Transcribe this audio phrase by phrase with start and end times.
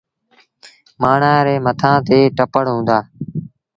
[1.01, 2.97] مآڻهآن ري مٿآن تي ٽپڙ هُݩدآ۔